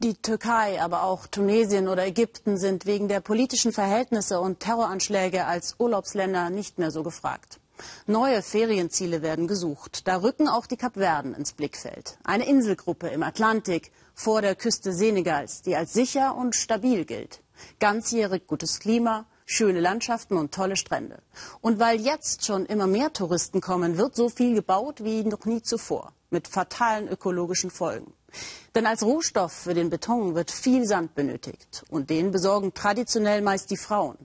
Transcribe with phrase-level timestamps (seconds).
[0.00, 5.74] Die Türkei, aber auch Tunesien oder Ägypten sind wegen der politischen Verhältnisse und Terroranschläge als
[5.80, 7.58] Urlaubsländer nicht mehr so gefragt.
[8.06, 10.06] Neue Ferienziele werden gesucht.
[10.06, 12.16] Da rücken auch die Kapverden ins Blickfeld.
[12.22, 17.40] Eine Inselgruppe im Atlantik vor der Küste Senegals, die als sicher und stabil gilt.
[17.80, 21.18] Ganzjährig gutes Klima, schöne Landschaften und tolle Strände.
[21.60, 25.60] Und weil jetzt schon immer mehr Touristen kommen, wird so viel gebaut wie noch nie
[25.60, 28.12] zuvor, mit fatalen ökologischen Folgen.
[28.74, 31.84] Denn als Rohstoff für den Beton wird viel Sand benötigt.
[31.88, 34.18] Und den besorgen traditionell meist die Frauen.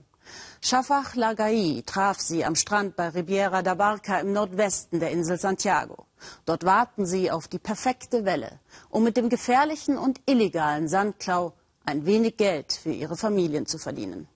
[0.60, 6.06] Shafak Lagai traf sie am Strand bei Ribiera da Barca im Nordwesten der Insel Santiago.
[6.46, 11.52] Dort warten sie auf die perfekte Welle, um mit dem gefährlichen und illegalen Sandklau
[11.84, 14.26] ein wenig Geld für ihre Familien zu verdienen.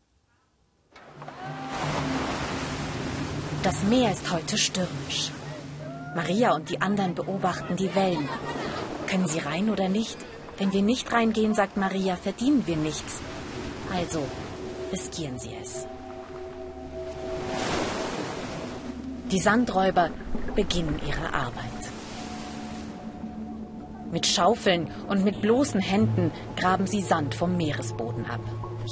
[3.62, 5.32] Das Meer ist heute stürmisch.
[6.14, 8.28] Maria und die anderen beobachten die Wellen.
[9.08, 10.18] Können sie rein oder nicht?
[10.58, 13.20] Wenn wir nicht reingehen, sagt Maria, verdienen wir nichts.
[13.96, 14.22] Also
[14.92, 15.86] riskieren sie es.
[19.30, 20.10] Die Sandräuber
[20.54, 21.64] beginnen ihre Arbeit.
[24.10, 28.40] Mit Schaufeln und mit bloßen Händen graben sie Sand vom Meeresboden ab.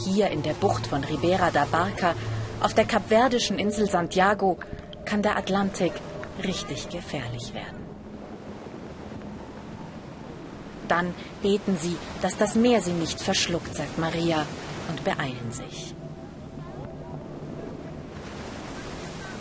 [0.05, 2.15] Hier in der Bucht von Ribera da Barca,
[2.61, 4.59] auf der kapverdischen Insel Santiago,
[5.05, 5.93] kann der Atlantik
[6.43, 7.86] richtig gefährlich werden.
[10.89, 14.47] Dann beten sie, dass das Meer sie nicht verschluckt, sagt Maria,
[14.89, 15.95] und beeilen sich.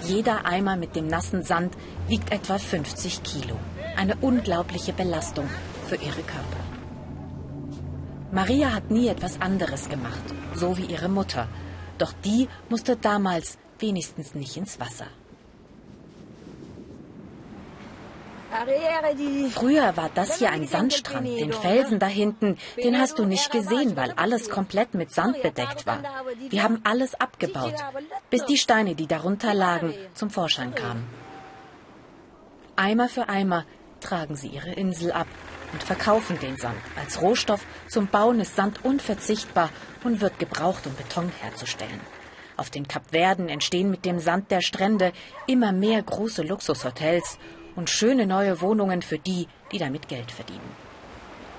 [0.03, 1.75] Jeder Eimer mit dem nassen Sand
[2.07, 3.57] wiegt etwa 50 Kilo.
[3.95, 5.49] Eine unglaubliche Belastung
[5.87, 6.65] für ihre Körper.
[8.31, 10.23] Maria hat nie etwas anderes gemacht,
[10.55, 11.47] so wie ihre Mutter.
[11.97, 15.07] Doch die musste damals wenigstens nicht ins Wasser.
[19.51, 21.27] Früher war das hier ein Sandstrand.
[21.27, 25.85] Den Felsen da hinten, den hast du nicht gesehen, weil alles komplett mit Sand bedeckt
[25.85, 25.99] war.
[26.49, 27.75] Wir haben alles abgebaut,
[28.29, 31.05] bis die Steine, die darunter lagen, zum Vorschein kamen.
[32.75, 33.65] Eimer für Eimer
[34.01, 35.27] tragen sie ihre Insel ab
[35.71, 36.77] und verkaufen den Sand.
[36.99, 39.69] Als Rohstoff zum Bauen ist Sand unverzichtbar
[40.03, 42.01] und wird gebraucht, um Beton herzustellen.
[42.57, 45.11] Auf den Kapverden entstehen mit dem Sand der Strände
[45.47, 47.37] immer mehr große Luxushotels
[47.75, 50.85] und schöne neue Wohnungen für die, die damit Geld verdienen.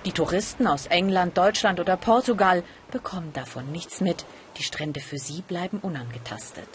[0.05, 2.63] Die Touristen aus England, Deutschland oder Portugal
[2.93, 4.25] bekommen davon nichts mit.
[4.57, 6.69] Die Strände für sie bleiben unangetastet.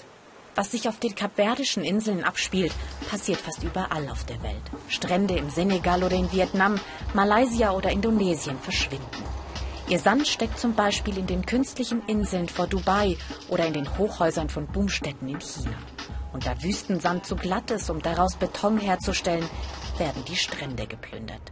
[0.54, 2.74] Was sich auf den kapverdischen Inseln abspielt,
[3.10, 4.62] passiert fast überall auf der Welt.
[4.90, 6.78] Strände im Senegal oder in Vietnam,
[7.14, 9.24] Malaysia oder Indonesien verschwinden.
[9.88, 13.16] Ihr Sand steckt zum Beispiel in den künstlichen Inseln vor Dubai
[13.48, 15.78] oder in den Hochhäusern von Boomstätten in China.
[16.34, 19.48] Und da Wüstensand zu glatt ist, um daraus Beton herzustellen,
[19.98, 21.52] werden die Strände geplündert.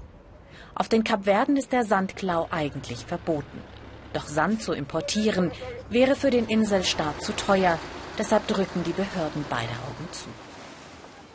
[0.76, 3.62] Auf den Kapverden ist der Sandklau eigentlich verboten.
[4.14, 5.52] Doch Sand zu importieren
[5.90, 7.78] wäre für den Inselstaat zu teuer,
[8.18, 10.30] deshalb drücken die Behörden beide Augen zu.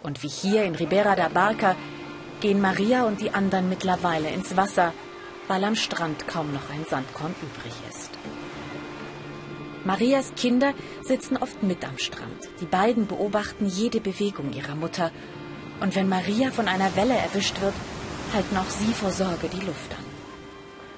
[0.02, 1.76] Und wie hier in Ribera da Barca
[2.40, 4.92] gehen Maria und die anderen mittlerweile ins Wasser,
[5.48, 8.10] weil am Strand kaum noch ein Sandkorn übrig ist.
[9.84, 10.72] Marias Kinder
[11.02, 12.48] sitzen oft mit am Strand.
[12.60, 15.10] Die beiden beobachten jede Bewegung ihrer Mutter.
[15.80, 17.74] Und wenn Maria von einer Welle erwischt wird,
[18.32, 20.04] halten auch sie vor Sorge die Luft an.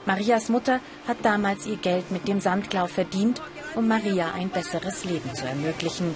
[0.07, 3.43] Marias Mutter hat damals ihr Geld mit dem Sandklau verdient,
[3.75, 6.15] um Maria ein besseres Leben zu ermöglichen.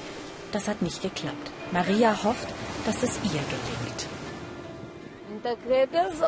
[0.53, 1.51] Das hat nicht geklappt.
[1.73, 2.49] Maria hofft,
[2.87, 4.20] dass es ihr gelingt.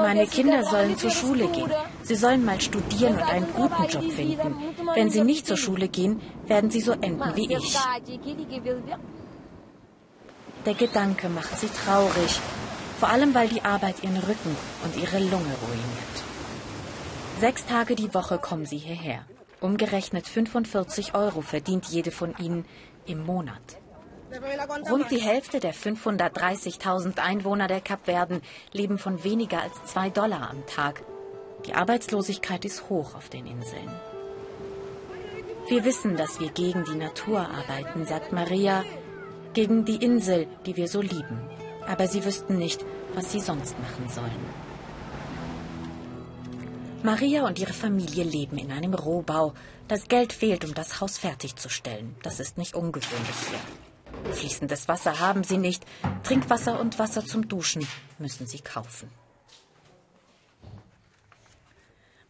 [0.01, 1.71] Meine Kinder sollen zur Schule gehen.
[2.03, 4.57] Sie sollen mal studieren und einen guten Job finden.
[4.95, 7.79] Wenn sie nicht zur Schule gehen, werden sie so enden wie ich.
[10.65, 12.41] Der Gedanke macht sie traurig,
[13.01, 16.17] vor allem weil die Arbeit ihren Rücken und ihre Lunge ruiniert.
[17.41, 19.25] Sechs Tage die Woche kommen sie hierher.
[19.61, 22.65] Umgerechnet 45 Euro verdient jede von ihnen
[23.07, 23.79] im Monat.
[24.91, 28.41] Rund die Hälfte der 530.000 Einwohner der Kapverden
[28.73, 31.03] leben von weniger als zwei Dollar am Tag.
[31.67, 33.91] Die Arbeitslosigkeit ist hoch auf den Inseln.
[35.69, 38.85] Wir wissen, dass wir gegen die Natur arbeiten, sagt Maria,
[39.53, 41.41] gegen die Insel, die wir so lieben.
[41.87, 44.63] Aber sie wüssten nicht, was sie sonst machen sollen.
[47.03, 49.55] Maria und ihre Familie leben in einem Rohbau.
[49.89, 52.15] Das Geld fehlt, um das Haus fertigzustellen.
[52.23, 53.59] Das ist nicht ungewöhnlich hier.
[54.31, 55.85] Fließendes Wasser haben sie nicht.
[56.23, 57.87] Trinkwasser und Wasser zum Duschen
[58.19, 59.11] müssen sie kaufen.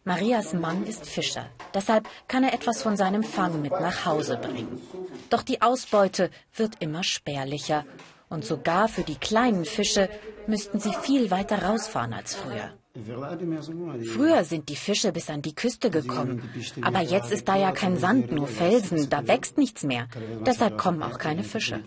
[0.05, 1.45] Marias Mann ist Fischer.
[1.73, 4.81] Deshalb kann er etwas von seinem Fang mit nach Hause bringen.
[5.29, 7.85] Doch die Ausbeute wird immer spärlicher.
[8.27, 10.09] Und sogar für die kleinen Fische
[10.45, 12.73] müssten sie viel weiter rausfahren als früher.
[12.95, 16.47] Früher sind die Fische bis an die Küste gekommen,
[16.83, 20.07] aber jetzt ist da ja kein Sand, nur Felsen, da wächst nichts mehr.
[20.45, 21.83] Deshalb kommen auch keine Fische.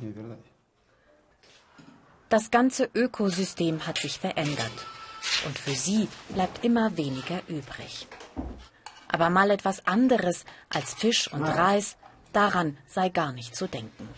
[2.29, 4.73] Das ganze Ökosystem hat sich verändert
[5.47, 8.09] und für sie bleibt immer weniger übrig.
[9.07, 11.97] Aber mal etwas anderes als Fisch und Reis,
[12.33, 14.09] daran sei gar nicht zu denken.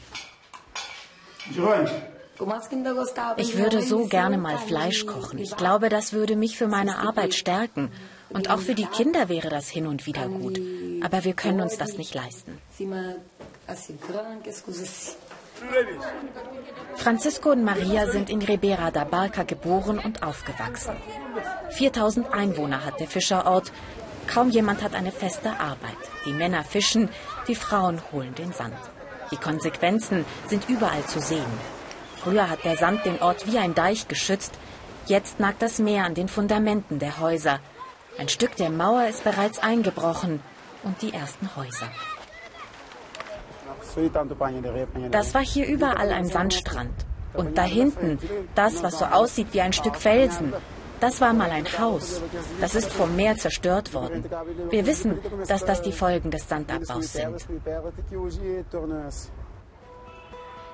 [3.36, 5.38] Ich würde so gerne mal Fleisch kochen.
[5.38, 7.90] Ich glaube, das würde mich für meine Arbeit stärken.
[8.30, 10.60] Und auch für die Kinder wäre das hin und wieder gut.
[11.02, 12.58] Aber wir können uns das nicht leisten.
[16.94, 20.96] Francisco und Maria sind in Ribera da Barca geboren und aufgewachsen.
[21.70, 23.72] 4000 Einwohner hat der Fischerort.
[24.28, 25.96] Kaum jemand hat eine feste Arbeit.
[26.26, 27.08] Die Männer fischen,
[27.48, 28.76] die Frauen holen den Sand.
[29.30, 31.77] Die Konsequenzen sind überall zu sehen.
[32.22, 34.52] Früher hat der Sand den Ort wie ein Deich geschützt.
[35.06, 37.60] Jetzt nagt das Meer an den Fundamenten der Häuser.
[38.18, 40.40] Ein Stück der Mauer ist bereits eingebrochen
[40.82, 41.88] und die ersten Häuser.
[45.10, 46.92] Das war hier überall ein Sandstrand.
[47.34, 48.18] Und da hinten,
[48.54, 50.52] das, was so aussieht wie ein Stück Felsen,
[51.00, 52.20] das war mal ein Haus.
[52.60, 54.24] Das ist vom Meer zerstört worden.
[54.70, 57.46] Wir wissen, dass das die Folgen des Sandabbaus sind.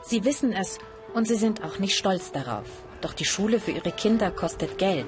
[0.03, 0.79] Sie wissen es
[1.15, 2.67] und sie sind auch nicht stolz darauf.
[3.01, 5.07] Doch die Schule für ihre Kinder kostet Geld.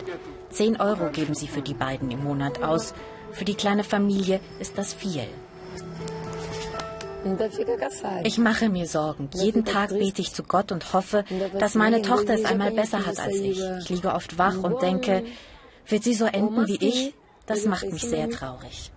[0.51, 2.95] Zehn Euro geben sie für die beiden im Monat aus.
[3.33, 5.27] Für die kleine Familie ist das viel.
[8.23, 9.29] Ich mache mir Sorgen.
[9.35, 11.25] Jeden Tag bete ich zu Gott und hoffe,
[11.59, 13.61] dass meine Tochter es einmal besser hat als ich.
[13.81, 15.25] Ich liege oft wach und denke,
[15.89, 17.15] wird sie so enden wie ich?
[17.47, 18.93] Das macht mich sehr traurig.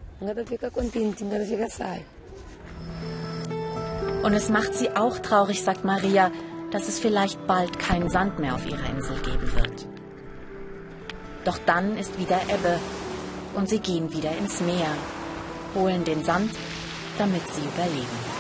[4.23, 6.31] Und es macht sie auch traurig, sagt Maria,
[6.71, 9.87] dass es vielleicht bald keinen Sand mehr auf ihrer Insel geben wird.
[11.45, 12.79] Doch dann ist wieder Ebbe
[13.55, 14.89] und sie gehen wieder ins Meer,
[15.75, 16.51] holen den Sand,
[17.17, 18.38] damit sie überleben.